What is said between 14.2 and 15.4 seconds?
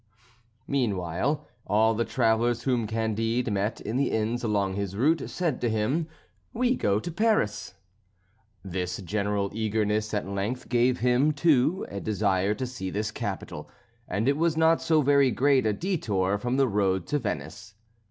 it was not so very